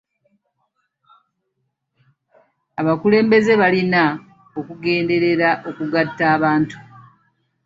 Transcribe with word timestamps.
Abakulembeze 2.79 3.53
balina 3.61 4.03
okugenderera 4.59 5.49
okugatta 5.69 6.23
abantu. 6.35 6.77